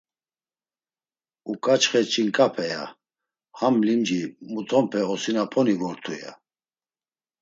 Uǩaçxe 1.51 2.01
“Ç̌inǩape!” 2.11 2.65
ya; 2.71 2.83
“Ham 3.59 3.75
limci 3.85 4.19
mutonpe 4.51 4.99
osinaponi 5.13 5.75
vortu.” 5.79 6.13
ya. 6.21 6.31